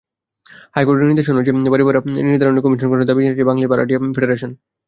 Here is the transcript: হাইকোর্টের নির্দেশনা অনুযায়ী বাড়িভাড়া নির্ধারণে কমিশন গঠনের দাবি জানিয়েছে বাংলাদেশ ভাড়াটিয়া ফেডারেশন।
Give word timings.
হাইকোর্টের 0.75 1.07
নির্দেশনা 1.09 1.35
অনুযায়ী 1.35 1.73
বাড়িভাড়া 1.73 1.99
নির্ধারণে 2.25 2.63
কমিশন 2.63 2.87
গঠনের 2.89 3.07
দাবি 3.09 3.21
জানিয়েছে 3.21 3.47
বাংলাদেশ 3.49 3.69
ভাড়াটিয়া 3.71 3.99
ফেডারেশন। 4.15 4.51